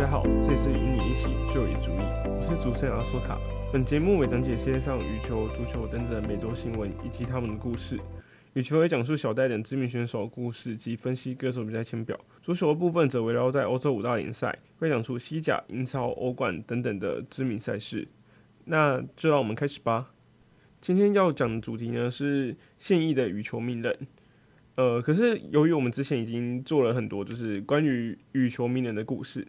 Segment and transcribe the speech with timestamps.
[0.00, 3.38] 大家好，这次与你一起就业主义，我是主持人阿索卡。
[3.70, 8.00] 本节目会讲解世界上羽球、足球等等每周新闻以及他们的故事。
[8.54, 12.18] 羽球会讲述小戴等知名选手的故事及分析歌手比赛签表。
[12.40, 18.08] 足球的部分则围绕在欧洲五大联赛，会讲述西甲、英超、欧冠等等的知名赛事。
[18.64, 20.10] 那就让我们开始吧。
[20.80, 23.94] 今天要讲的主题呢是现役的羽球名人。
[24.76, 29.46] 呃，可是由于我们之前已经做了很多就是关于羽球名人的故事。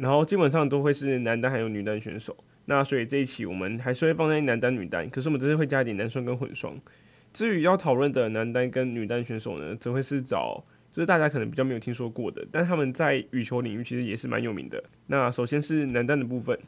[0.00, 6.74] 然后基本上都会是男单还有女单选手，那所以这一期我们还是会放在男单女单，可是我们这次会加一点男双跟混双。
[7.34, 14.82] 至于要讨论的男单跟女单选手呢，则会是找就是大家可能比较没有听说过的，但他们在羽球领域其实也是蛮有名的。
[15.06, 16.58] 那首先是男单的部分，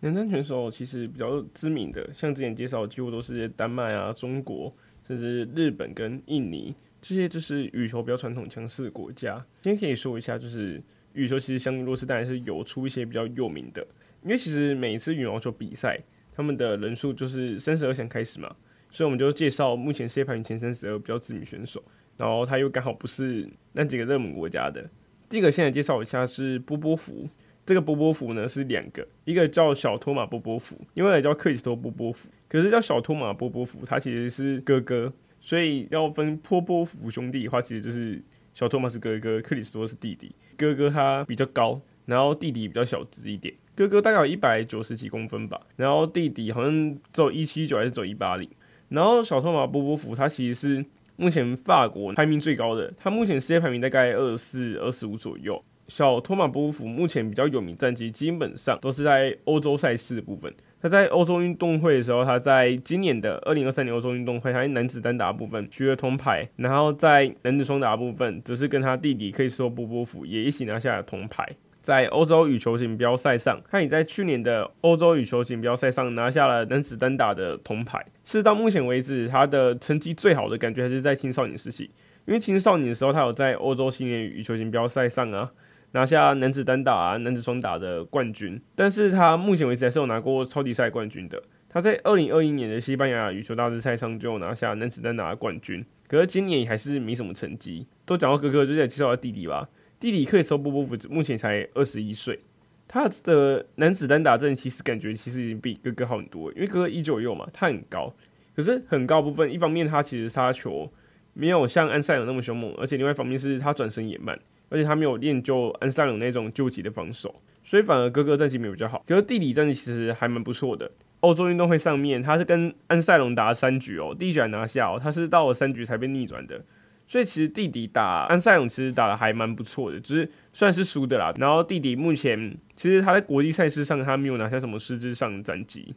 [0.00, 4.70] 男单选手其实比较知名的，像之前介绍几乎都是丹麦啊、中国，
[5.08, 9.42] 甚至日本跟印尼这些就是羽球比较传统强势的国家。
[9.62, 10.82] 今天可以说一下就是。
[11.14, 13.86] 羽球其实相对弱势，当然是有出一些比较有名的，
[14.22, 16.00] 因为其实每一次羽毛球比赛，
[16.32, 18.54] 他们的人数就是三十二强开始嘛，
[18.90, 21.82] 所以我们就介绍目前世界排名前三十二比较知名选手，
[22.16, 24.88] 然后他又刚好不是那几个热门国家的。
[25.28, 27.28] 第一个先来介绍一下是波波夫，
[27.66, 38.22] 这个波波夫呢是两个，一个叫小托马波波夫，另外一个叫克里斯托波波夫，可是叫小托马波波夫，他其实是哥哥，所以要分波波夫兄弟的话，其实就是。
[38.54, 40.34] 小托马斯哥哥，克里斯托是弟弟。
[40.56, 43.54] 哥哥他比较高，然后弟弟比较小只一点。
[43.74, 48.48] 哥哥大概有一百九十几公分吧，然后弟弟好像只有一七九还是走一八零。
[48.90, 50.84] 然后小托马波波夫他其实是
[51.16, 55.64] 目前法国排名最高的，他目前世界排名大概二十四、二十五左右。
[55.88, 60.54] 小托马波波夫目前比较有名战绩，基本上都是在欧洲赛事的部分。
[60.82, 71.48] 他在欧洲运动会的时候，他在今年的二零二三年欧洲运动会，他在男子单打部分取得铜牌，然后在男子双打部分，则是跟他弟弟可以说波波夫也一起拿下了铜牌。
[71.80, 78.04] 在欧洲羽球锦标赛上，他也在去年的欧洲羽球锦标赛上拿下了男子单打的铜牌。
[78.24, 81.84] 是到目前为止，他的成绩最好的感觉还是在青少年时期，
[82.26, 85.52] 因为青少年的时候，他有在欧洲青年羽球锦标赛上啊。
[85.92, 91.42] 拿下男子单打、啊、男子双打的冠军，但是他目前为止还是有拿过超级赛冠军的。
[91.68, 97.86] 他在二零二一年的西班牙羽球大师赛上就拿下男子单打的冠军，可是今年还是没什么成绩。
[98.04, 99.66] 都讲到哥哥，就再介绍下弟弟吧。
[99.98, 102.38] 弟弟克里斯波波夫目前才二十一岁，
[102.86, 108.12] 他的男子单打阵其实感觉其实已经比哥哥好很多，因为哥哥一九六嘛，他很高，
[108.54, 110.92] 可是很高部分，一方面他其实杀球
[111.32, 114.38] 没有像安赛尔那么凶猛，而且另外一方面是他转身也慢。
[114.72, 119.04] 而且他没有练就安赛龙那种救急的防守，所以反而哥哥战绩没有比较好。
[119.06, 120.90] 可是弟弟战绩其实还蛮不错的。
[121.20, 126.64] 欧洲运动会上面，他是跟安赛龙打了三局哦，第一局还拿下哦，他是到了三局才被逆转的。
[127.06, 131.32] 所以其实弟弟打安赛龙其实打得还蛮不错的，只是算是输的啦。
[131.36, 135.94] 然后弟弟目前其实他在国际赛事上他没有拿下什么实质上的战绩。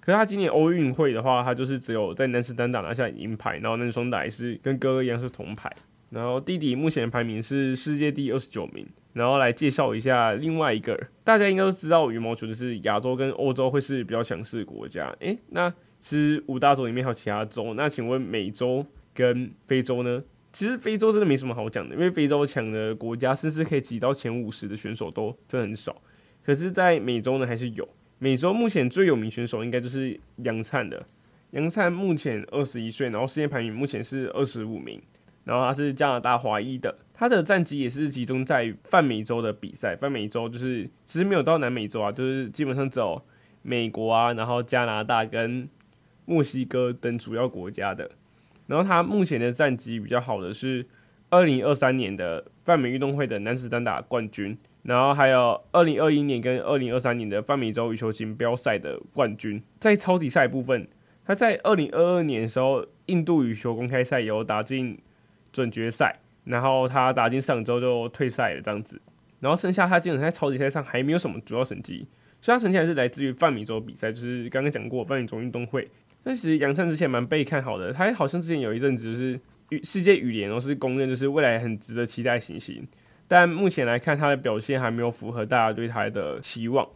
[0.00, 5.70] 可是他今年欧运会的话，他就是只有在男子单打拿下银牌，然后男双打也是跟哥哥一样是铜牌。
[6.10, 8.86] 然后弟弟目前排名是世界第二十九名。
[9.12, 10.94] 然后来介绍一下另外一个，
[11.24, 15.08] 大家应该都知道羽毛球就是亚洲跟欧洲会是比较强势的国家。
[15.20, 18.84] 诶，那其实五大洲里面还有其他洲，那请问美洲
[19.14, 20.22] 跟非洲呢？
[20.52, 25.96] 其实非洲真的没什么好讲的，因为非洲强的国家甚至可以挤到前五十的选手都真的很少。
[26.44, 27.88] 可是，在美洲呢还是有。
[28.18, 31.06] 美洲目前最有名选手应该就是杨灿的，
[31.52, 35.00] 杨灿目前二十一岁，然后世界排名目前是二十五名。
[35.46, 39.94] 然后他是加拿大华裔的，他的战绩也是集中在泛美洲的比赛。
[39.94, 43.22] 泛美洲就是其实没有到南美洲啊，就是基本上只有
[43.62, 45.68] 美国啊，然后加拿大跟
[46.24, 48.10] 墨西哥等主要国家的。
[48.66, 50.84] 然后他目前的战绩比较好的是
[51.30, 59.62] 二零二三年的泛美运动会的男子单打冠军，然后还有二零二一年跟二零二三年的泛美洲羽球锦标赛的冠军。
[59.78, 60.88] 在超级赛部分，
[61.24, 64.98] 他在二零二二年的时候，印度羽球公开赛有打进。
[65.56, 69.00] 准决赛，然后他打进上周就退赛了，这样子。
[69.40, 72.06] 然后剩下他基本上在超级赛上还没有什么主要成绩，
[72.40, 75.88] 所以他成绩还是来自于泛美洲比赛，就是刚刚讲过泛美洲运动会。
[76.22, 79.38] 但其实杨灿之前蛮被看好的，他好像之前有一阵子就是
[79.84, 82.86] 世界羽联都是公认就是未来很值得期待行星，
[83.28, 86.88] 但目前来看他的表现还没有符合大家对他的期望。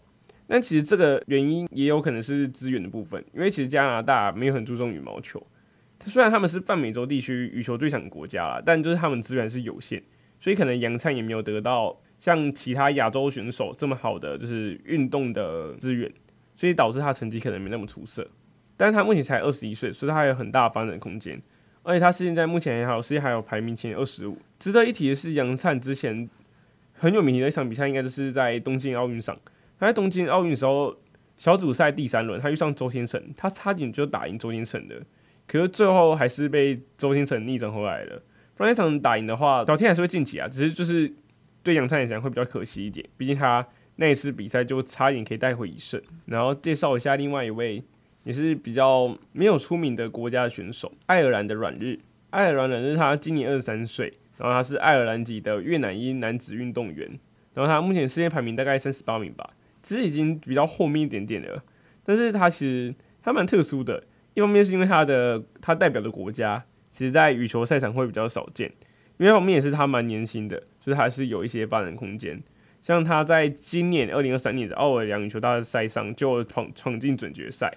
[0.49, 5.41] 但其实这个原因也有可能是资源的部分，因为其实加拿大没有很注重羽毛球。
[6.07, 10.03] 虽然他们是泛美洲地区羽球最强国家啦，但就是他们资源是有限，
[10.41, 16.11] 所以可能杨灿也没有得到像其他亚洲选手这么好的就是运动的资源，
[16.55, 18.27] 所以导致他成绩可能没那么出色。
[18.77, 21.39] 但是他目前才二十一岁，所以他还有很大的发展空间，
[21.83, 24.39] 而且他现在目前还好，世界还有排名前二十五。
[24.59, 26.27] 值得一提的是，杨灿之前
[26.95, 29.37] 很有名的一场比赛，应该就是在东京奥运上。
[29.79, 30.97] 他在东京奥运的时候，
[31.37, 35.03] 小组赛第三轮，他遇上周天成，他差点就打赢周天成的，
[35.51, 38.23] 可是最后还是被周星成逆转回来了。
[38.55, 41.13] 不然那场打赢的话，小天还是会晋级啊，只是就是
[41.65, 43.67] 对杨灿来讲会比较可惜一点，毕竟他
[43.97, 46.01] 那一次比赛就差一点可以带回一胜。
[46.27, 47.83] 然后介绍一下另外一位
[48.23, 51.99] 也是比较没有出名的国家的选手，爱尔兰的阮日。
[52.31, 57.19] 爱尔兰阮日他今年二十三岁，然后他是爱尔兰籍的越南裔男子运动员，
[57.55, 59.51] 然后他目前世界排名大概三十八名吧。
[59.83, 61.65] 其实已经比较后面一点点了，
[62.05, 68.73] 但是他其实他蛮特殊的，一方面是因为他的他代表的国家，其实在羽球赛场会比较少见，
[69.17, 72.43] 另一方面也是他蛮年轻的，所以还是有一些发展空间。
[72.83, 77.71] 像他在今年二零二三年的奥尔良羽球大赛上就闯闯进准决赛。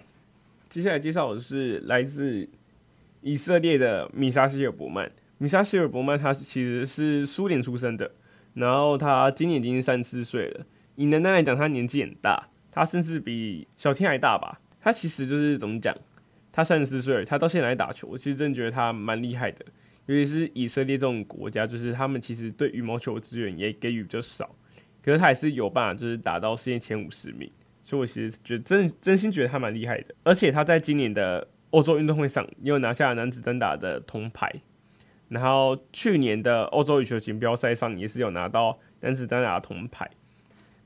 [0.69, 2.47] 接下来介绍的是来自
[3.21, 8.11] 以色列的米沙希尔伯曼，米沙希尔伯曼他其实是苏联出生的，
[8.53, 10.65] 然后他今年已经三十四岁了。
[10.95, 14.61] 以男单来讲，他年纪很大，他甚至比小天还大吧。
[14.79, 15.95] 他其实就是怎么讲，
[16.53, 19.65] 他三十四岁，他到现在来打球，我其实真的觉得他蛮厉害的。
[20.05, 24.55] 尤其是以色列这种国家，就是他们其实对羽毛球资源也给予比较少，
[25.03, 27.49] 可是他还是有办法，就是打到世界前五十名。
[27.83, 30.13] 所以我其实觉得真真心觉得他蛮厉害的。
[30.23, 34.53] 而且他在今年的欧洲运动会上又拿下男子单打的铜牌，
[35.29, 40.09] 然后去年的欧洲羽球锦标赛上也是有拿到男子单打的铜牌。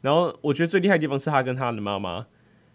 [0.02, 2.28] 然后我觉得最厉害的地方是他跟他的妈妈，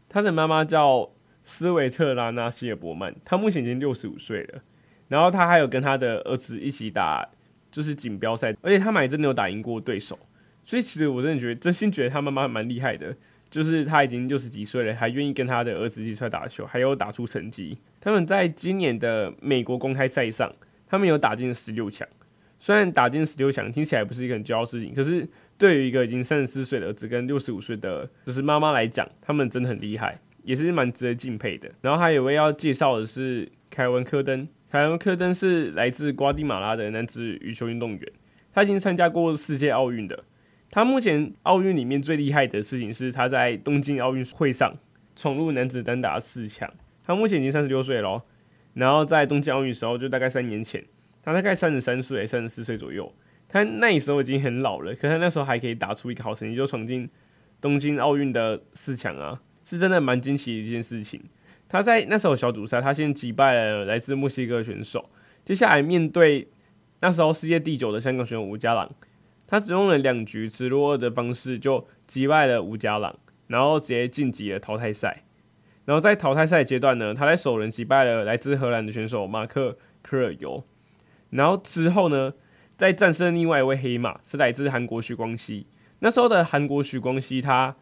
[0.08, 1.08] 他的妈妈叫
[1.44, 4.62] 斯维特拉娜·希尔伯曼，他目前已经六十五岁了。
[5.08, 7.28] 然后他还有跟他的儿子一起打，
[7.70, 10.18] 就是锦标赛，而且他们还真的有打赢过对手。
[10.64, 13.14] 所以其实我真的觉得，真心觉得他妈妈蛮厉害的，
[13.50, 17.78] 就是他已经六十几岁了，还愿意跟他的儿子一起出来打球，还有打出成绩。
[18.00, 20.52] 他们在今年的美国公开赛上，
[20.86, 22.08] 他们有打进十六强。
[22.58, 25.28] 虽然打进十六强听起来不是一个很骄傲的事情，可是。
[25.58, 31.70] 对于一个已经三十四岁的儿子跟六十五岁的就是妈妈来讲，他们真的很厉害，也是蛮值得敬佩的。
[31.80, 38.12] 然后还有位要介绍的是凯文科登，凯文科登是来自瓜地马拉的男子羽球运动员，
[38.52, 40.24] 他已经参加过世界奥运的。
[40.70, 44.74] 他目前奥运里面最厉害的事情是他在东京奥运会上
[45.14, 46.72] 闯入男子单打四强。
[47.04, 48.24] 他目前已经三十六岁了，
[48.74, 50.82] 然后在东京奥运的时候就大概三年前，
[51.22, 53.12] 他大概三十三岁、三十四岁左右。
[53.48, 57.06] 他那时候已经很老了，可他那时候还可以打出一个好成绩，就闯进
[57.60, 61.20] 东京奥运的四强啊，是真的蛮惊奇的一件事情。
[61.69, 65.09] 他在那时候小组赛，他先击败了来自墨西哥选手，
[65.44, 66.49] 接下来面对
[67.00, 68.91] 那时候世界第九的香港选手吴家朗，
[69.47, 75.25] 他只用了两局直落二的方式就击败了吴家朗，然后直接晋级了淘汰赛。
[75.85, 80.62] 然后在淘汰赛阶段呢，他在首轮击败了来自荷兰的选手马克科尔尤，
[81.31, 82.35] 然后之后呢，
[82.76, 85.67] 在战胜另外一位黑马是来自韩国许光熙，
[85.99, 87.75] 那时候的韩国许光熙他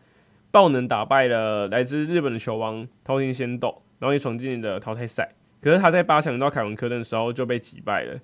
[0.51, 5.35] 爆能打败了来自日本的球王桃田贤斗，然后也闯进了淘汰赛。
[5.61, 8.19] 可是他在八强到凯文科登的时候就被击败了，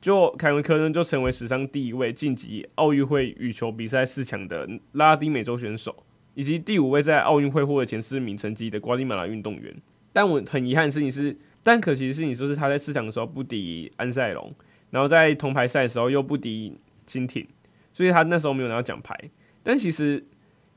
[0.00, 9.74] 就凯文科登就成为史上第一位晋级奥运会羽球比赛四强的拉丁美洲选手，以及第五位在奥运会获得前四名成绩的瓜地马拉运动员。
[10.12, 14.54] 但我很遗憾的事情是，但可惜的事情就是他在四强的时候不敌安赛龙。
[14.90, 16.76] 然后在铜牌赛的时候又不敌
[17.06, 17.48] 金廷，
[17.94, 19.18] 所以他那时候没有拿到奖牌。
[19.62, 20.22] 但其实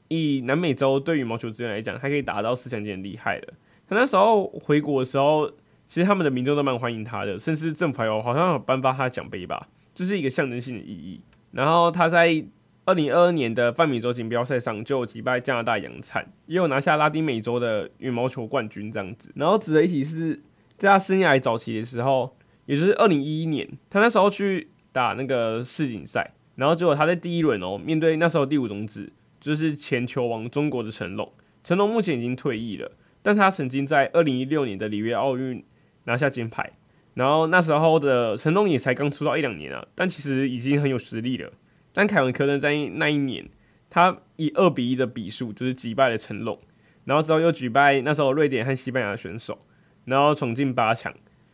[0.07, 3.53] 以南美洲对羽毛球资源来讲，他可以打到四强已经很厉害了。
[3.87, 5.49] 他那时候回国的时候，
[5.87, 11.21] 其实他们的民众都蛮欢迎他的，甚至政府还有好像有颁发他奖杯吧，这、就是一个象征性的意义。
[11.51, 12.45] 然后他在
[12.85, 19.31] 二零二二年的泛美洲锦标赛上就击败加拿大杨灿，也有拿下拉丁美洲的羽毛球冠军这样子。
[19.35, 20.41] 然后值得一提是，
[20.77, 22.35] 在他生涯早期的时候。
[22.67, 29.13] 也就是二零一一年，他那时候去打那个世锦赛，然后结果他在第一轮哦，面对那时候第五种子，
[29.45, 31.31] 就是前球王中国的成龙。
[31.63, 35.63] 成龙目前已经退役了，但他曾经在二零一六年的里约奥运
[36.05, 36.73] 拿下金牌。
[37.13, 41.51] 然后那时候的成龙也才刚出道一两年啊，但其实已经很有实力了。
[41.93, 43.47] 但凯文科登在那一年，
[43.87, 46.59] 他以二比一的比数就是击败了成龙，
[47.03, 49.59] 然后之后又举败那时候瑞典和西班牙的选手，
[50.05, 51.13] 然后闯进八强。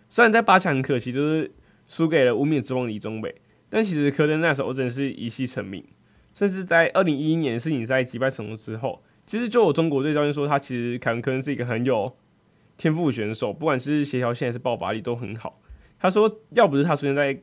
[0.10, 1.52] 虽然在八强很可惜，就是
[1.88, 3.36] 输给了无冕之王李宗伟，
[3.70, 5.84] 但其实科登那时候真的是一夕成名。
[6.34, 12.16] 甚至在二零一一年世锦赛击败成龙之后，其实就有中国队教练说，他其实凯文科恩是一个很有
[12.78, 15.62] 天赋选手，不管是协调性还是爆发力都很好。
[16.00, 17.40] 他说，要不是他出现在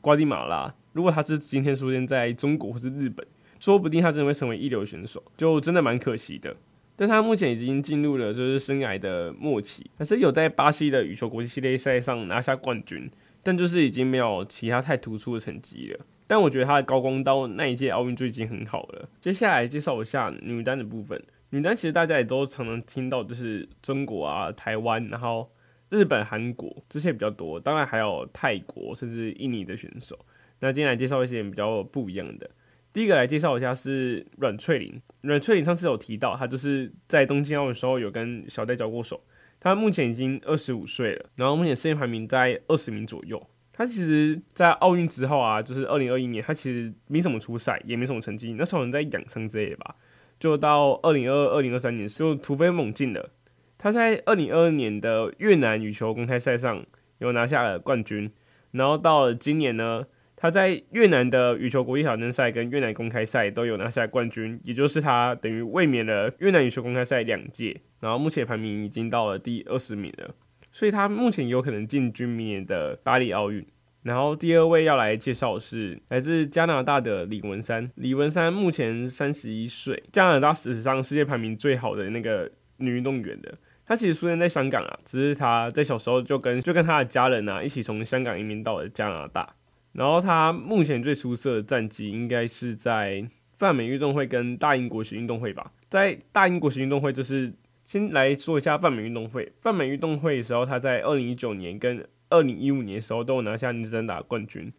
[0.00, 3.26] 瓜地马拉，如果他是今天出现在中国或是日本，
[3.58, 6.56] 说不定他真的会成为一流选手，就真的蛮可惜的。
[6.96, 13.10] 但他目前已经进入了就是生涯的末期，还是有在巴西的羽球国际系列赛上拿下冠军，
[13.42, 16.00] 但就是已经没有其他太突出的成绩了。
[16.30, 19.08] 但我觉得他的高光到那一届奥运就已经很好了。
[19.20, 21.20] 接下来介绍一下女单的部分。
[21.48, 25.50] 女单其实大家也都常常听到，就是中国啊、台湾，然后
[25.88, 30.16] 日本、韩国这些比较多，当然还有泰国甚至印尼的选手。
[30.60, 32.48] 那今天来介绍一些比较不一样的。
[32.92, 35.02] 第一个来介绍一下是阮翠玲。
[35.22, 39.20] 阮翠玲上次有提到，她就是在东京奥运时候有跟小戴交过手。
[39.58, 43.44] 她目前已经二十五岁了，然后目前世界排名在二十名左右。
[43.72, 49.96] 他其实，在奥运之后啊，就是二零二一年，他其实没什么出赛，也没什么成绩，那时候人在养伤之类的吧。
[50.38, 53.30] 就到二零二二、二零二三年，就突飞猛进了。
[53.78, 56.84] 他在二零二二年的越南羽球公开赛上
[57.18, 58.30] 有拿下了冠军，
[58.72, 70.34] 然后到了今年呢，他在越南的羽球国际挑战赛跟越南公开赛都有拿下冠军，也就是他等于卫冕了越南羽球公开赛两届，然后目前排名已经到了第二十名了，
[70.80, 73.62] 所以他目前有可能进军明年的巴黎奥运。
[74.02, 77.90] 然后第二位要来介绍的是来自加拿大的李文山。
[77.96, 83.54] 李文山目前三十一岁，加拿大史上世界排名最好的那个女运动员的。
[83.84, 89.54] 她其实出生在香港啊，只是她在小时候就跟就跟她的家人啊一起从香港移民到了加拿大。
[89.92, 93.22] 然后她目前最出色的战绩应该是在
[93.58, 95.70] 泛美运动会跟大英国协运动会吧。
[95.90, 97.52] 在大英国协运动会，就是
[97.90, 99.52] 先来说一下泛美运动会。
[99.60, 104.72] 泛美运动会的时候，他在二零一九年跟二零一五年的时候都有拿下女子单打冠军，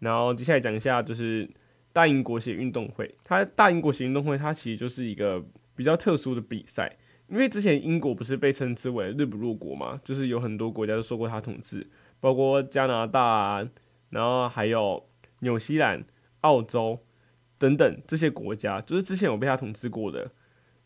[0.00, 1.48] 然后接下来讲一下就是
[1.92, 5.40] 大英国协运动会，它大英国协运动会它其实就是一个
[5.76, 6.96] 比较特殊的比赛，
[7.28, 11.88] 因为之前英国不是被称之为日不落国嘛，就是有很多国家都受过它统治，
[12.18, 13.68] 包括加拿大啊，
[14.10, 15.08] 然后还有
[15.42, 16.04] 纽西兰、
[16.40, 16.98] 澳洲
[17.56, 20.32] 等等这些国家，就是之前有被它统治过的，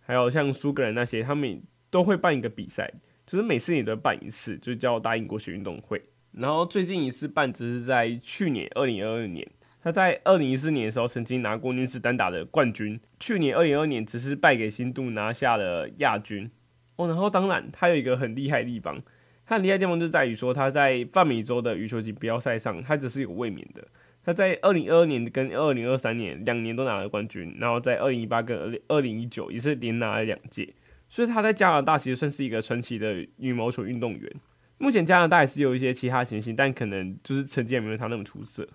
[0.05, 2.93] 还有像苏格兰那些，他们都会办一个比赛。
[3.25, 6.03] 就是每四年都办一次，就叫大英国协运动会。
[6.33, 9.49] 然后最近一次办只是在去年二零二二年，
[9.81, 13.01] 他在二零一四年的时候曾经拿过女子单打的冠军。
[13.21, 16.51] 去年二零二二年只是败给新度拿下了亚军。
[16.97, 19.01] 哦，然后当然他有一个很厉害的地方，
[19.47, 23.87] 他很厉害的地方就在于说他在泛美洲的羽球锦标赛上，他只是有卫冕的。
[24.25, 30.73] 他在二零二二年跟二零二三年两年都拿了冠军，然后在二零一八跟二零二零一九也是连拿了两届。
[31.09, 34.33] 所以他在加拿大其实算是一个传奇的羽毛球运动员。
[34.79, 38.67] 目前加拿大也是有一些其他行星，但可能就是成绩也没有他那么出色。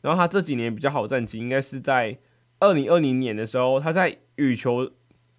[0.00, 2.18] 然后他这几年比较好战绩，应该是在
[2.58, 4.90] 二零二零年的时候，他在羽球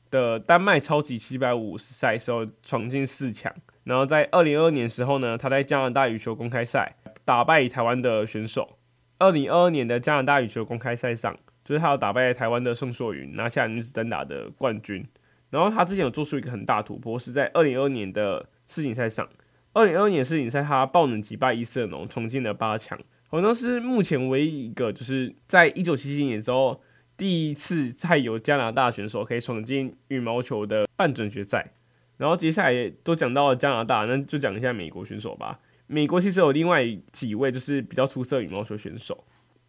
[0.09, 3.53] 的丹麦超级七百五十赛时候闯进四强。
[3.83, 8.77] 然后在二零二二年时候呢，他在加拿大羽球公开赛打败台湾的选手。
[9.21, 15.05] 二零二二年的加拿大羽球公开赛上，就是他有打败台湾的宋硕云，拿下女子单打的冠军。
[15.51, 19.29] 然后他之前有做出一个很大突破，是在二零二二年的世锦赛上。
[19.73, 22.97] 二零二二年世锦赛，他爆冷击败伊瑟农，闯进了八强，
[23.27, 26.81] 好像是目前唯一一个，就是在一九七七年之后，
[27.15, 31.73] 第一次再有加拿大选手可以闯进羽毛球的半准决赛。
[32.17, 35.59] 然后接下来都讲到了加拿大，那就讲一下美国选手吧。
[35.91, 39.25] 美国其实有另外几位就是比较出色的羽毛球选手，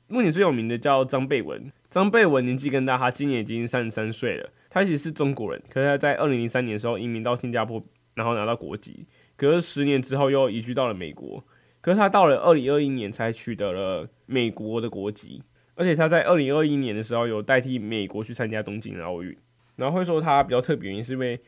[0.07, 1.73] 目前最有名的叫张贝文。
[1.91, 4.49] 张贝文年纪更大，他今年已经三十三岁了。
[4.71, 9.05] 他其实是中国人，可是他在二零零三年的时候移民到新加坡，然后拿到国籍。
[9.37, 11.45] 可是十年之后又移居到了美国。
[11.81, 15.43] 可是他到了二零二一年才取得了美国的国籍，
[15.75, 19.37] 而且他在二零二一年的时候有代替美国去参加东京奥运。
[19.75, 21.41] 然后会说他比较特别原因是因为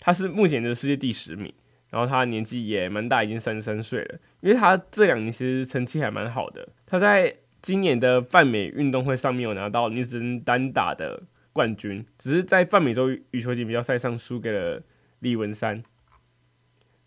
[0.00, 1.52] 他是目前的世界第十名，
[1.90, 4.18] 然后他年纪也蛮大，已经三十三岁了。
[4.40, 14.82] 因为他这两年其实成绩还蛮好的，他在今年的泛美运动会上面有拿到女子单打的冠军，只是在泛美洲羽球锦标赛上输给了
[15.20, 15.82] 李文山。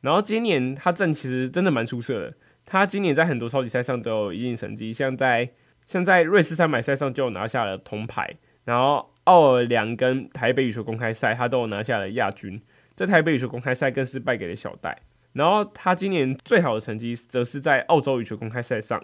[0.02, 2.34] 然后今年他正其实真的蛮出色的，
[2.66, 5.50] 他今年在很多超级赛上都有一定成绩，像在
[5.86, 12.62] 像在瑞士三百赛上就拿下了铜牌，然后奥尔良跟台北羽球公开赛他都有拿下了亚军，
[13.00, 15.00] 在台北羽球公开赛更是败给了小戴。
[15.32, 19.02] 然后他今年最好的成绩则是在澳洲羽球公开赛上。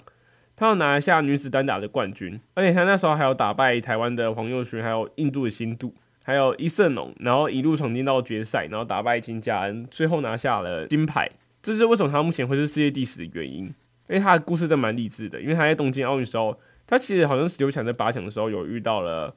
[0.58, 11.32] 他要拿下女子单打的冠军，而且他那时候还有打败台湾的黄又勋，还有印度的新度，还有伊瑟农，然后一路闯进到决赛，然后打败金佳恩，最后拿下了金牌。
[11.64, 13.74] 这是为什么他目前会是世界第十的原因，因
[14.10, 15.40] 为他的故事真蛮励志的。
[15.40, 19.34] 因为他在东京奥运时候，他其实好像十六强在八强的时候有遇到了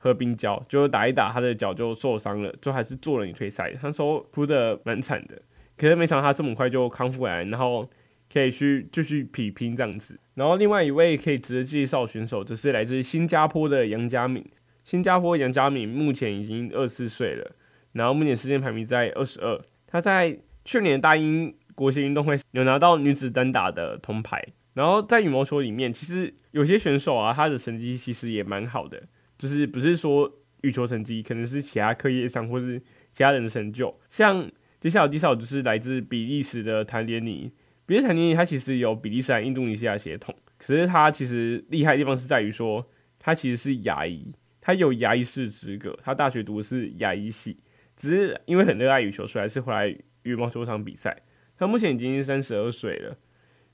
[0.00, 3.72] 喝冰胶，就打一打他的脚就受伤了，就还是做了你退赛。
[3.80, 5.40] 他说哭的蛮惨的，
[5.76, 7.88] 可是没想到他这么快就康复过来，然后。
[8.32, 14.48] 可以去继续比拼这样子，然后另外一位可以值得介绍选手，就是来自新加坡的杨嘉敏。
[14.84, 17.50] 新加坡杨嘉敏目前已经二十四岁了，
[17.90, 19.60] 然后目前世界排名在二十二。
[19.88, 24.40] 他在去年大英国际运动会有拿到女子单打的铜牌，
[24.74, 29.02] 然后在羽毛球里面，其实有些选手啊，他的成绩其实也蛮好的，
[29.40, 30.30] 就是不是说
[30.60, 32.78] 羽球成绩，可能是其他课业上或是
[33.10, 33.98] 其他人的成就。
[34.10, 37.50] 像接下来介绍就是来自比利时的谭连尼，
[37.86, 42.86] 比利时谭连尼他其实有比利时和印度尼西亚血统，可是他其实厉害的地方是在于说，
[43.18, 44.30] 他其实是牙医，
[44.60, 47.56] 他有牙医师资格，他大学读的是牙医系，
[47.96, 51.16] 只是因为很热爱羽球，所以还是回来羽毛球场比赛。
[51.56, 53.16] 他目前已经三十二岁了。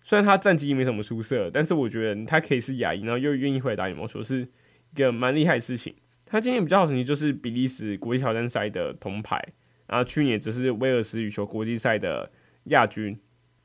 [0.03, 4.47] 虽然他战绩没什么出色，但是我觉得他可以是牙医，然后又愿意回来打羽毛球，是
[4.93, 5.95] 一个蛮厉害的事情。
[6.25, 9.41] 他今年比较好成绩就是比利时国际挑战赛的铜牌，
[9.87, 12.31] 然后去年则是威尔斯羽球国际赛的
[12.65, 13.17] 亚军。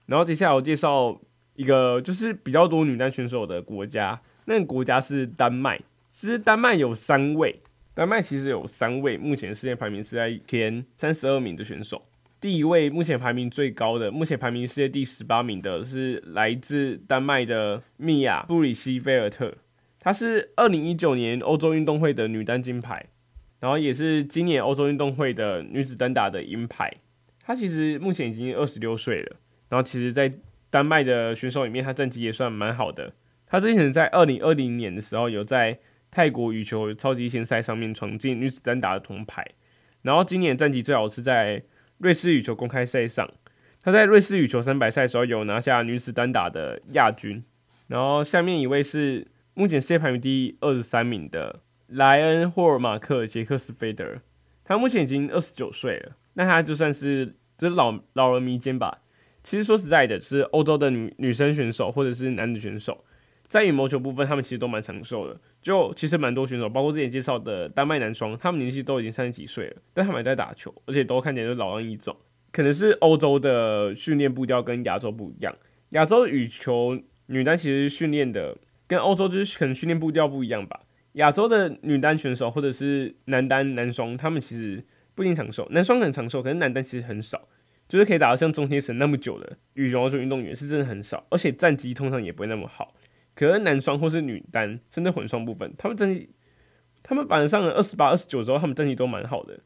[0.06, 1.20] 然后接下来我介绍
[1.56, 5.80] 一个就是比较多女单选手的国家，那个国家是丹麦。
[6.08, 7.60] 其实丹麦有三位，
[7.94, 12.06] 丹麦其实有三位目前世界排名是在前三十二名的选手。
[12.40, 19.54] 第一位目前排名最高的，目前排名世界第十八名的是来自丹麦的米娅布里希菲尔特，
[20.02, 23.06] 她是二零一九年欧洲运动会的女单金牌，
[23.62, 26.92] 然后也是今年欧洲运动会的女子单打的银牌。
[27.42, 29.38] 她其实目前已经二十六岁了，
[29.70, 30.34] 然后其实在
[30.70, 33.14] 丹麦的选手里面，她战绩也算蛮好的。
[33.46, 35.80] 她之前在二零二零年的时候，有在
[36.10, 39.46] 泰国羽球超级线赛上面闯进女子单打的铜牌，
[40.02, 41.64] 然后今年战绩最好是在。
[42.02, 43.32] 瑞士羽球公开赛上，
[43.80, 47.44] 他在瑞士羽球三百赛的时候有拿下女子单打的亚军。
[47.86, 54.22] 然后下面一位是目前世界排名第二十三名的莱恩霍尔马克杰克斯菲德，
[54.64, 59.00] 他目前已经二十九岁了，那他就算是就是老老人迷间吧。
[59.44, 63.04] 其实说实在的，是欧洲的女女生选手或者是男子选手。
[63.44, 65.38] 在羽毛球部分，他们其实都蛮长寿的。
[65.62, 72.16] 就其实蛮多选手，包括之前介绍的丹麦男双，他们年纪都已经三十几岁了，但他们还在打球，而且都看起来都老当益壮。
[72.54, 75.54] 可能是欧洲的训练步调跟亚洲不一样。
[75.90, 78.58] 亚洲羽球女单其实训练的
[78.92, 80.82] 跟欧洲就是可能训练步调不一样吧。
[81.14, 84.84] 亚洲的女单选手或者是男单男双，他们其实
[85.16, 87.48] 不一定长寿，男双很长寿，可是男单其实很少，
[87.88, 92.94] 就是可以打到像中天神那么久的羽毛球运动员是真的很少，而且战绩通常也不会那么好。
[93.34, 96.30] 可是男双或是女单，甚至混双部分，他们战绩，
[97.02, 99.58] 他们反而上了二十八、二十九之后，他们战绩都蛮好的。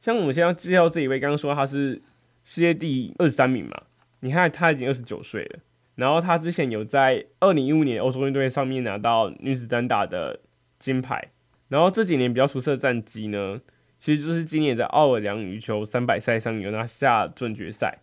[0.00, 2.02] 像我们现在介绍这一位，刚刚说他是
[2.42, 3.82] 世界第二十三名嘛，
[4.18, 5.60] 你看他已经二十九岁了，
[5.94, 10.40] 然后他之前有在二零一五年欧洲运动会上面拿到女子单打的
[10.78, 11.30] 金牌，
[11.68, 13.60] 然后这几年比较出色的战绩呢，
[13.98, 18.00] 其实就是今年的奥尔良羽球三百赛上有拿下准决赛，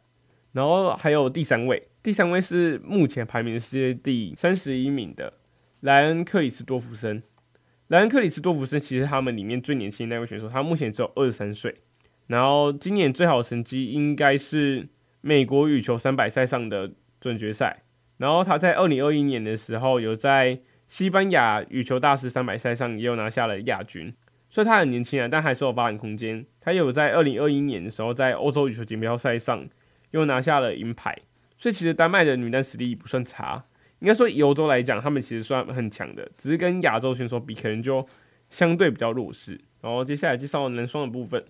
[0.54, 1.90] 然后还有第三位。
[2.02, 5.34] 第三位是目前排名世界第三十一名的
[5.82, 7.22] 莱恩克里斯多夫森。
[7.90, 11.76] 莱恩克里斯多夫森其实他们里面最年轻的那位选手，他目前只有二十三岁。
[12.28, 14.88] 然后今年最好的成绩应该是
[15.20, 16.90] 美国羽球三百赛上的
[17.22, 17.84] 准决赛。
[18.18, 24.14] 然后他在二零二一年的时候，有在西班牙羽球大师三百赛上也有拿下了亚军。
[24.50, 26.46] 所以他很年轻啊，但还是有发展空间。
[26.60, 29.66] 他也有在二零二一年的时候，在欧洲羽球锦标赛上
[30.10, 31.18] 又拿下了银牌。
[31.58, 33.64] 所以其实丹麦的女单实力不算差，
[34.00, 38.06] 应该说以欧洲来讲，他们其实算很强的，只是跟亚洲选手比，可能就
[38.50, 39.62] 相对比较弱势。
[39.80, 41.46] 然后接下来介绍男双的部分，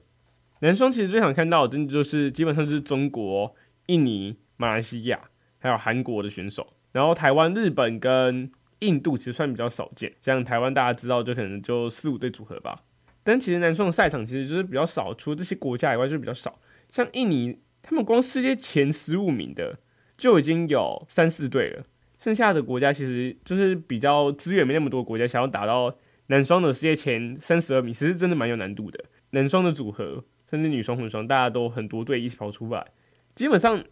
[0.60, 3.56] 男双其实最想看到，真的就是基本上就是中国、
[3.88, 5.20] 印尼、马来西亚
[5.62, 12.84] 还有韩国的选手，然后台湾、日本跟印度其实算比较少见，像台湾大家知道就可能就四五对组合吧，
[13.24, 19.78] 但其实男双的赛场其实就是比较少，除了这些国家以外就是比较少，像印尼他们光世界前十五名的。
[20.18, 21.84] 就已经有三四队了，
[22.20, 25.92] 剩下的国家其实就是比较资源没那么多国家，想要打到
[26.28, 29.04] 男双的世界前三十二名，其实真的蛮有难度的。
[29.32, 32.86] 男双的组合，甚至女双混双，大家都很多队一起跑出来。
[33.34, 33.84] 基本上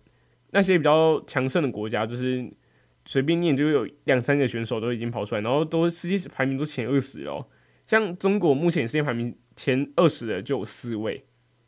[0.52, 2.50] 那些比较强盛的国家，就是
[3.06, 7.48] 随便念就有两三个选手都已经跑出来，然后都世界排名都前二十哦。
[7.86, 11.24] 像中国目前世界排名前二十的就有四位，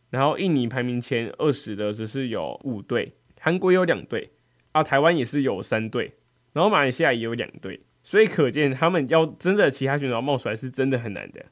[0.10, 4.32] 然后印尼排名前二十的只是有五队，韩国有两队。
[4.74, 6.14] 啊，台湾也是有三队，
[6.54, 11.44] 然后马来西亚也有两队，所以可见他们要真的其他选手冒出来是真的很难的。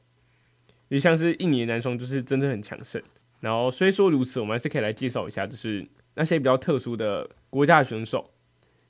[0.88, 3.02] 也像是印尼的男双就是真的很强盛。
[3.40, 5.86] 然后虽说如此，我们还是可以来介绍一下，就是
[6.20, 8.30] 那些比较特殊的国家选手。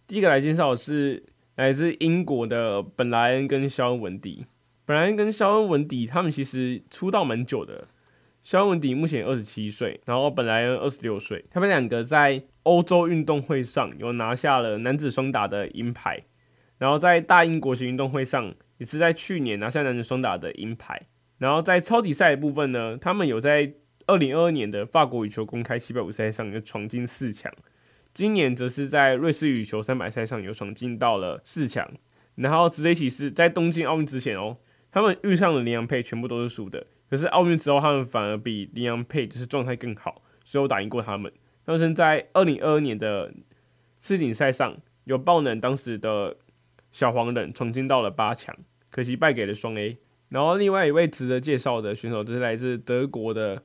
[0.08, 1.22] 第一个来介绍的是
[1.54, 4.44] 来自英国的本莱恩跟肖恩文迪。
[4.84, 7.86] 本莱恩跟肖恩文迪他们其实出道蛮久的。
[8.42, 16.24] 肖恩文迪目前二十七岁，然后本莱恩二十六岁，他们两个在欧洲运动会上有拿下了男子双打的银牌，
[16.78, 21.06] 然后在大英国型运动会上也是在去年拿下男子双打的银牌，
[21.38, 23.72] 然后在超级赛的部分呢，他们有在
[24.10, 27.52] 二零二二年的法国羽球公开七百五赛上有闯进四强，
[28.12, 31.88] 今年则是在瑞士羽球三百赛上有闯进到了四强。
[32.34, 34.56] 然后值得一提是，在东京奥运之前哦，
[34.90, 36.84] 他们遇上了林洋配，全部都是输的。
[37.08, 41.32] 可是奥运之后，他们反而比林洋配就是状态更好，所以我打赢过他们。
[41.64, 43.32] 当时在二零二二年的
[44.00, 46.36] 世锦赛上，有爆冷当时的
[46.90, 48.56] 小黄人闯进到了八强，
[48.90, 49.98] 可惜败给了双 A。
[50.30, 53.62] 然后另外一位值得介绍的选手就是来自德国的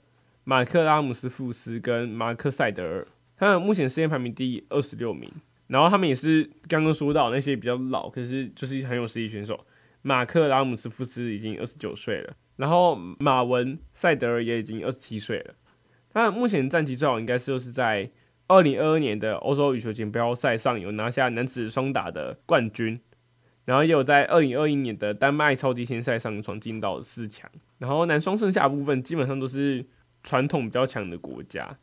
[0.47, 5.29] 马克拉姆斯富斯跟马克赛德尔，他们目前世界排名第二十六名。
[5.67, 9.59] 然后他们也是刚刚说到那些比较老，可是就是很有实力选手。
[10.03, 15.55] 马克拉姆斯富斯已经二十九岁了，然后马文赛德尔也已经二十七岁了。
[16.13, 18.11] 他目前战绩最好应该是就是在
[18.47, 23.01] 二零二二年的欧洲羽球锦标赛上有拿下男子双打的冠军。
[23.65, 29.83] 然后也有在二零二一年的丹麦超级签赛上闯进到四强，然后男双剩下部分基本上都是
[30.25, 31.77] 传统比较强的国家，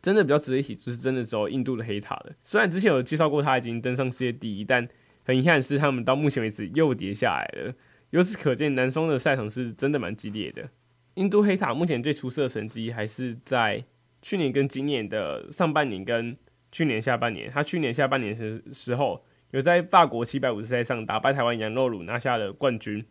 [0.00, 2.32] 真的比较值得一提就是真的只有印度的黑塔了。
[2.42, 4.88] 虽然之前有介绍过他已经登上世界第一，但
[5.24, 7.74] 很遗憾的是他们到目前为止又跌下来了。
[8.10, 10.70] 由此可见，男双的赛场是真的蛮激烈的。
[11.16, 13.84] 印度黑塔目前最出色的成绩还是在
[14.22, 16.34] 去年跟今年的上半年跟
[16.72, 19.22] 去年下半年，他去年下半年的时候。
[19.52, 23.02] 有在法国七百五十赛上打败台湾杨露茹拿下了冠军，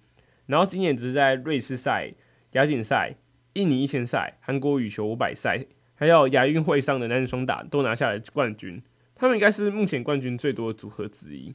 [0.46, 2.14] 然后今年只是在瑞士赛、
[2.52, 3.16] 亚锦赛、
[3.58, 5.66] 印尼一千赛、韩国羽球五百赛，
[5.96, 8.82] 还有亚运会上的男子双打都拿下了冠军。
[9.16, 11.54] 他们应该是目前冠军最多的组合之一。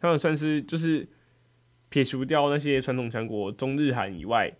[0.00, 1.08] 他们算是就是
[1.88, 4.52] 撇除掉那些传统强国中日韩以外，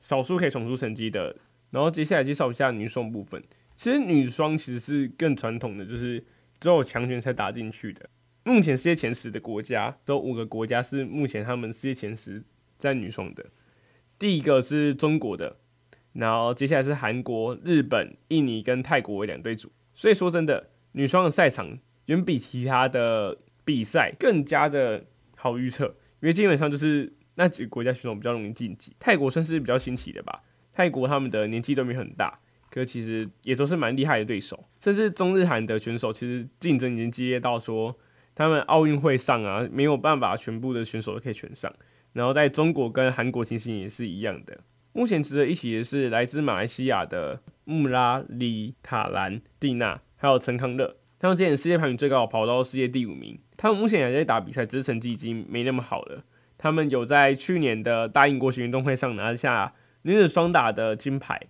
[0.00, 1.36] 少数可以闯出成绩的。
[1.70, 3.40] 然后接下来介绍一下女双部分。
[3.76, 6.18] 其实女双其实是更传统的，就是
[6.58, 8.10] 只有强权才打进去的。
[8.42, 12.42] 目前世界前十的国家，只有五个国家是目前他们世界前十
[12.76, 13.46] 在女双的。
[14.18, 15.58] 第一个是中国的，
[16.18, 19.70] 然后接下来是韩国、日本、印尼跟泰国为两队组。
[19.94, 25.04] 所以说真的，女双的赛场远比其他的比赛更加的
[25.36, 25.86] 好预测，
[26.20, 28.92] 因为基本上就是那几个国家选手比较容易晋级。
[28.98, 32.38] 泰国算是比较新奇的吧，泰国他们的年纪都没很大，
[32.70, 37.98] 可其实也都是蛮厉害的对手，甚至中日韩的选手其实竞争已经激烈到说。
[38.34, 41.74] 他们奥运会上啊，没有办法全部的选手都可以全上。
[42.12, 44.56] 然后在中国跟韩国情形也是一样的。
[44.98, 50.96] 目前值得一提的是来自马来西亚的穆拉里塔兰蒂娜，还有陈康乐。
[51.20, 53.38] 他们之前世界排名最高，跑到世界第五名。
[53.56, 56.24] 他们目前还在打比赛，只是成绩已经没那么好了。
[56.58, 61.40] 他们有在去年的大英国际运动会上拿下女子双打的金牌，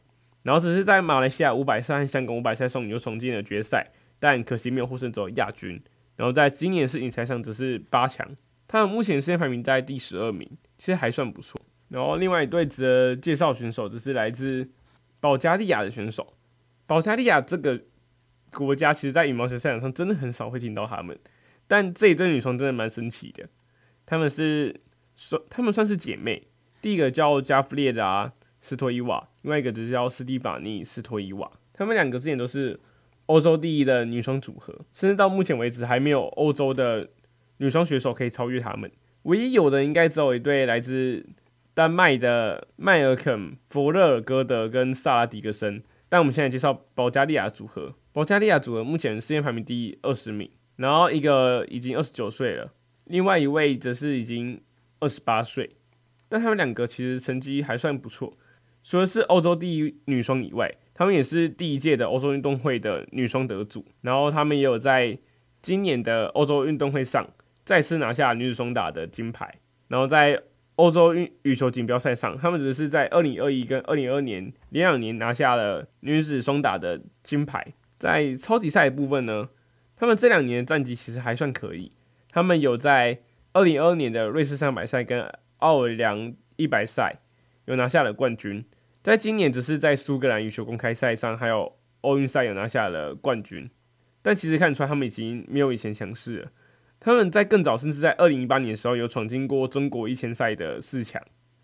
[0.43, 5.81] 然后只是在马来西亚五百赛和香港五百赛上又闯进了决赛，但可惜没有获胜，走亚军。
[6.17, 8.29] 然后在今年世锦赛上只是八强，
[8.67, 11.59] 他们目前世界排名在第十二名，其实还算不错。
[11.89, 14.69] 然后另外一对值得介绍选手，就是来自
[15.21, 16.35] 保加利亚的选手。
[16.87, 17.81] 保加利亚这个
[18.53, 21.19] 国家，其实在羽毛球赛场上真的很少会听到他们，
[21.67, 23.49] 但这一对女双真的蛮神奇的。
[24.07, 24.81] 他们是
[25.15, 26.49] 算他们算是姐妹，
[26.81, 32.81] 第一个叫加弗列达斯托伊瓦，另外一个就是叫斯蒂法尼斯托伊瓦，他们两个之前都是。
[33.29, 37.07] 欧洲第一的女双组合，甚至到目前为止还没有欧洲的
[37.59, 38.91] 女双选手可以超越他们。
[39.25, 41.23] 唯一有的应该只有一对来自
[41.79, 45.81] 丹麦的迈尔肯·弗勒尔戈德跟萨拉迪格森。
[46.09, 52.73] 但我们现在介绍保加利亚组合，保加利亚组合目前世界排名第二十名，然后一个已经二十九岁了，
[53.05, 54.61] 另外一位则是已经
[54.99, 55.77] 二十八岁。
[56.29, 58.37] 但他们两个其实成绩还算不错，
[58.83, 60.75] 除了是欧洲第一女双以外。
[60.95, 65.17] 他们也是第一届的欧洲运动会的女双得主，然后他们也有在
[65.63, 67.25] 今年的欧洲运动会上
[67.65, 70.43] 再次拿下女子双打的金牌，然后在
[70.79, 77.75] 欧洲运羽球锦标赛上，他们只是在二零二一跟二零二二年连两年拿下了女子双打的金牌。
[77.99, 79.49] 在超级赛的部分呢，
[79.97, 81.91] 他们这两年的战绩其实还算可以，
[82.31, 83.19] 他们有在
[83.53, 87.19] 二零二二年的瑞士三百赛跟奥尔良一百赛
[87.65, 88.65] 有拿下了冠军。
[89.03, 93.69] 在今年只是在苏格兰羽球公开赛上，还有奥运赛有拿下了冠军，
[94.23, 96.53] 但其实看出来他们已经没有以前强势了。
[97.01, 101.23] 他们在更早，甚至在二零一八年的时候有闯进过中国一千赛的四强，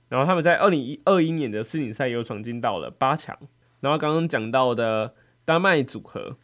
[0.09, 3.37] 然后他们在二零一二一年的世锦赛有闯进到了八强。
[3.81, 6.39] 然后刚刚讲到的丹麦组合，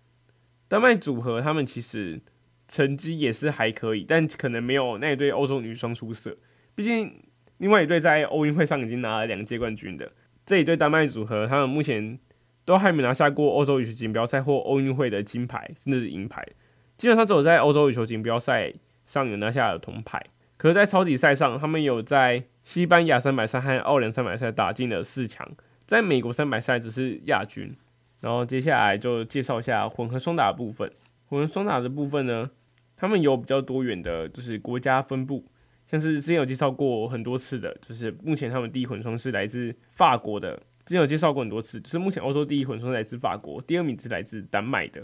[0.68, 2.20] 丹麦组合他们其实
[2.68, 6.37] 成绩也是还可以，但可能没有那一对欧洲女双出色。
[6.74, 7.22] 毕竟
[7.59, 10.12] 另外一队在奥运会上已经拿了两届冠军的。
[10.44, 12.18] 这一对丹麦组合，他们目前
[12.64, 16.46] 都还没拿下过欧洲羽球锦标赛或奥运会的金牌，甚至是银牌。
[17.01, 18.71] 基本上只有在欧洲羽球锦标赛
[19.07, 20.23] 上有拿下了铜牌。
[20.59, 25.51] 可是，在超级赛上，他们有在西班牙三百赛和奥良三百赛打进了四强，
[25.87, 27.75] 在美国三百赛只是亚军。
[28.21, 30.93] 然后接下来就介绍一下混合双打的部分。
[31.25, 32.51] 混合双打的部分呢，
[32.99, 35.43] 他们有比较多元的，就是国家分布，
[35.87, 45.01] 像是之前有介绍过很多次的，就是目前他们第一混双是来自法国的，之前有介绍过很多次，就是目前欧洲第一混双来自法国，第二名是来自丹麦的。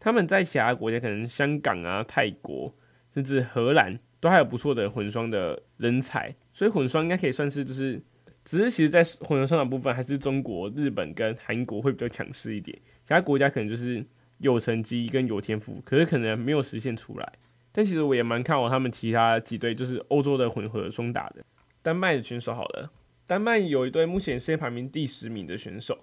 [0.00, 2.74] 他们在其他国家，可能香港啊、泰国，
[3.12, 8.00] 甚至荷兰，都还有不错的混双的人才，所以混双应该可以算是就是，
[8.42, 14.02] 只是其实，在混合双打部分，还是中国、日本跟韩国会比较强势一点，其他国家可能就是
[14.38, 17.32] 有成绩跟有天赋，可是可能没有实现出来。
[17.70, 21.44] 但其实我也蛮看好他们其他几队，就是欧洲的混合双打的。
[21.82, 22.90] 丹麦的选手好了，
[23.26, 25.98] 丹麦有一队目前世界排名第十名的选手，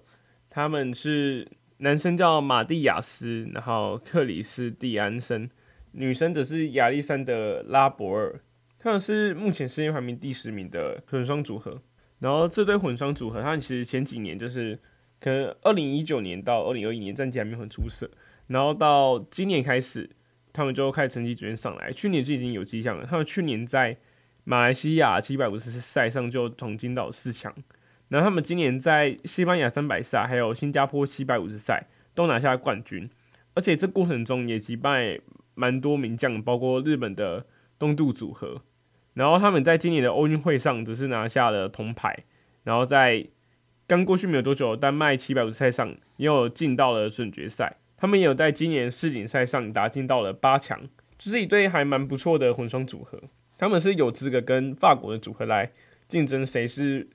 [0.48, 1.48] 他们是。
[1.78, 5.48] 男生叫马蒂亚斯，然后克里斯蒂安森，
[5.92, 8.40] 女生则是亚历山德拉博尔，
[8.78, 11.80] 他们是目前世界排名第十名的混双组合。
[12.18, 14.76] 然后这对混双组合，他们其实前几年就是
[15.20, 18.10] 可能二零一九年到二零二一年战绩还没有很出色，
[18.48, 20.10] 然后到今年开始，
[20.52, 21.92] 他们就开始成绩逐渐上来。
[21.92, 23.96] 去年就已经有迹象了，他们去年在
[24.42, 27.54] 马来西亚七百五十赛上就闯进到四强。
[28.08, 33.08] 然后他们今年在西班牙三百赛，还有新加坡七百五十赛都拿下冠军，
[33.52, 35.20] 而且这过程中也击败
[35.54, 37.44] 蛮多名将，包括日本的
[37.78, 38.62] 东渡组合。
[39.12, 42.24] 然后他们在今年的奥运会上只是拿下了铜牌，
[42.64, 43.26] 然后在
[43.86, 47.76] 刚过去没有多久，丹麦七百五十赛上也有进到了准决赛。
[47.98, 50.80] 他们也有在今年世锦赛上打进到了八强，
[51.18, 53.20] 就是一对还蛮不错的混双组合。
[53.58, 55.72] 他们是有资格跟法国的组合来
[56.08, 57.06] 竞争谁是。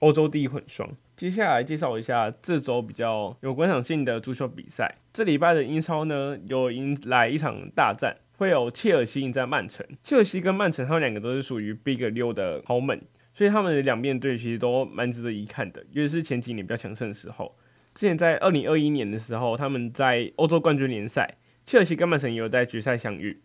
[0.00, 4.96] 欧洲第一混双，接下来介绍一下这周比较有观赏性的足球比赛。
[5.12, 9.86] 这礼拜的英超呢，有迎来一场大战，会有切尔西迎战曼城。
[10.02, 12.98] 切尔西跟曼城，他们两个都是属于 Big 六的豪门，
[13.34, 17.54] 所以他们的两边队其实都蛮值得一看的，尤其是前几年比较强盛的时候。
[17.92, 23.38] 之前在二零二一年的时候，他们在欧洲冠军联赛，切尔西跟曼城也有在决赛相遇，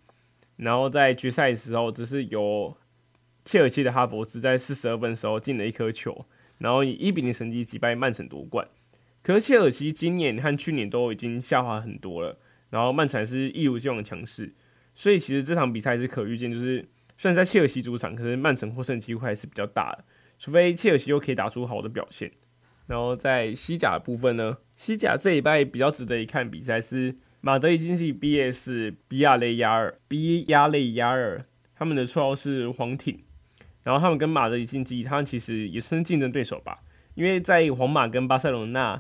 [0.56, 2.78] 然后在决赛的时候，只是由
[3.44, 6.26] 切尔西的哈弗茨在四十二分的时候进了一颗球。
[6.58, 8.68] 然后以一比零成绩击败曼城夺冠，
[9.22, 12.38] 可是切尔西今年和去年都已经下滑很多了，
[12.70, 14.54] 然后曼城是一如既往的强势，
[14.94, 16.88] 所以其实这场比赛是可预见，就是
[17.18, 20.06] 虽然在切尔西主场，可是曼城获胜机会还是比较大的，
[20.40, 22.32] 除非切尔西又可以打出好的表现。
[22.88, 28.94] 然后在西甲的部分呢，西甲这一拜比较值得一看比赛是马德里竞技 B.S.
[29.08, 31.44] 比亚雷亚尔，比亚雷亚尔
[31.76, 33.25] 他们的绰号是黄艇。
[33.86, 36.80] 然后他们跟马德里竞技，他们其实也是竞争对手吧？
[37.14, 39.00] 因为在皇马跟巴塞罗那，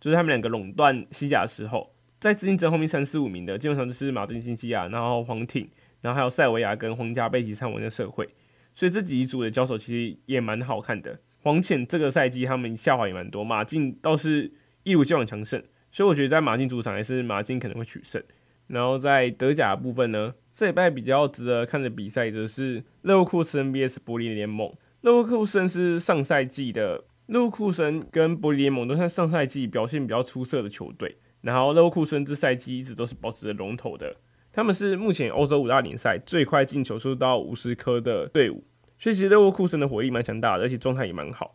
[0.00, 5.68] 就是他们两个垄断西甲的时候，在竞争后面三四五名的，基本上就是马德里竞技啊，然后黄艇，
[6.00, 8.26] 然后还有塞维亚跟皇家贝吉斯坦的社会，
[8.74, 11.20] 所以这几组的交手其实也蛮好看的。
[11.42, 14.50] 黄潜这个赛季他们下滑也蛮多，马竞倒是
[14.82, 18.22] 一如既往强盛，所以我觉得在马竞主场还是马竞可能会取胜。
[18.66, 24.70] 然后在德甲部分呢，这礼拜比较值得看的比赛就是勒沃库森 VS 柏林联盟。
[25.00, 31.16] 勒沃库森是上赛季的，勒沃库森跟柏林联盟都是上赛季表现比较出色的球队。
[31.40, 34.14] 然后勒沃库森这赛季一直都是保持着龙头的，
[34.52, 38.62] 他们是目前欧洲五大联赛最快进球数到五十颗的队伍。
[38.98, 41.54] 所以其实勒沃库森的火力蛮强大的，而且状态也蛮好。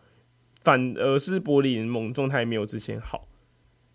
[0.64, 3.28] 反而是柏林联盟状态没有之前好。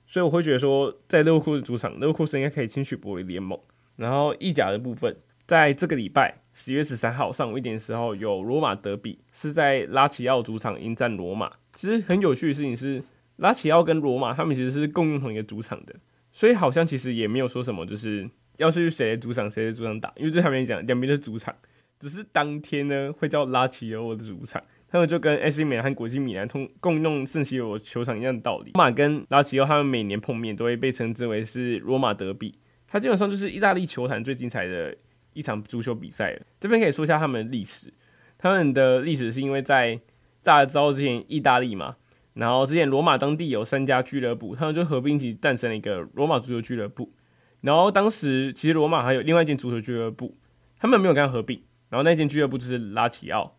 [0.06, 3.58] 所以我会觉得说，在勒沃库森主场，勒沃库森应该可以轻取柏林联盟。
[4.00, 5.14] 然后意甲的部分，
[5.46, 11.52] 在这个礼拜十月十三号上午一点的时候，有罗马德比，是在拉齐奥主场迎战罗马。
[11.74, 13.02] 其实很有趣的事情是，
[13.36, 15.94] 拉齐奥跟罗马他们其实是共用同一个主场的，
[16.32, 21.54] 所以好像其实也没有说什么，就是要是谁的主场谁的主场打，因为这上面讲两边的主场，
[21.98, 24.62] 只是当天呢会叫拉齐奥的主场。
[24.92, 28.72] 他们就跟 AC 米兰和国际米兰通共用圣西罗球场一样的道理。
[28.74, 32.58] 罗马跟拉齐奥他们每年碰面都会被称之为是罗马德比，
[32.90, 34.94] 它基本上就是意大利球坛最精彩的
[35.32, 36.42] 一场足球比赛了。
[36.58, 37.94] 这边可以说一下他们的历史，
[38.36, 40.00] 他们的历史是因为在
[40.42, 41.96] 大家知道之前意大利嘛，
[42.34, 47.12] 然后之前罗马当地有三家俱乐部，他们就合并一起诞生了一个罗马足球俱乐部。
[47.60, 50.36] 然后当时其实罗马还有另外一间足球俱乐部，
[50.78, 53.56] 他们没有跟他合并，然后那间俱乐部就是拉齐奥。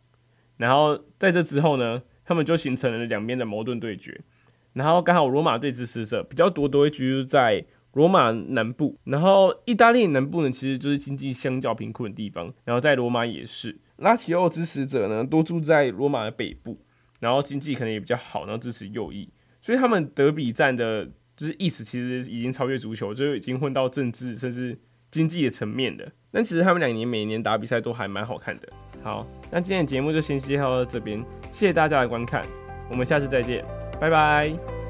[0.57, 4.19] 然后在这之后呢，他们就形成了两边的矛盾对决。
[4.73, 8.97] 然后刚好罗马队支持者比较多，都会居住在罗马南部。
[9.03, 12.53] 然后意大利南部呢，其实就是经济相较贫困的地方。
[12.63, 16.79] 然后在罗马也是，拉齐奥支持者呢，多住在罗马的北部，
[17.19, 19.29] 然后经济可能也比较好，然后支持右翼。
[19.61, 24.77] 所以他们德比战的，就是意思其实已经超越足球，就已经混到政治甚至
[25.11, 26.11] 经济的层面的。
[26.31, 28.67] 但其实他们两年每年打比赛都还蛮好看的。
[29.03, 31.19] 好，那今天的节目就先介绍到这边，
[31.51, 32.41] 谢谢大家的观看，
[32.89, 33.65] 我们下次再见，
[33.99, 34.80] 拜拜。